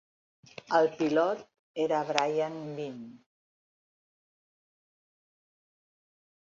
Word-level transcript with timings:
El 0.77 0.87
pilot 1.01 1.43
era 1.83 1.99
Brian 2.09 2.57
Binnie. 2.79 3.13